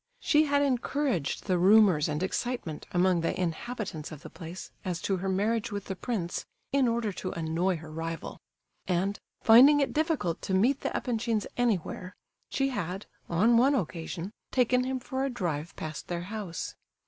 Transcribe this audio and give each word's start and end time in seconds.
She 0.19 0.45
had 0.45 0.63
encouraged 0.63 1.43
the 1.45 1.59
rumours 1.59 2.09
and 2.09 2.23
excitement 2.23 2.87
among 2.91 3.21
the 3.21 3.39
inhabitants 3.39 4.11
of 4.11 4.23
the 4.23 4.31
place 4.31 4.71
as 4.83 4.99
to 5.03 5.17
her 5.17 5.29
marriage 5.29 5.71
with 5.71 5.85
the 5.85 5.95
prince, 5.95 6.43
in 6.71 6.87
order 6.87 7.13
to 7.13 7.29
annoy 7.33 7.77
her 7.77 7.91
rival; 7.91 8.39
and, 8.87 9.19
finding 9.43 9.79
it 9.79 9.93
difficult 9.93 10.41
to 10.41 10.55
meet 10.55 10.81
the 10.81 10.89
Epanchins 10.97 11.45
anywhere, 11.55 12.15
she 12.49 12.69
had, 12.69 13.05
on 13.29 13.57
one 13.57 13.75
occasion, 13.75 14.31
taken 14.49 14.85
him 14.85 14.99
for 14.99 15.23
a 15.23 15.29
drive 15.29 15.75
past 15.75 16.07
their 16.07 16.21
house. 16.23 16.73